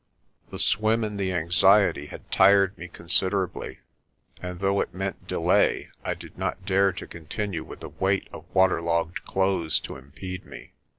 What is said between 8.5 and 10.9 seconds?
waterlogged clothes to impede me.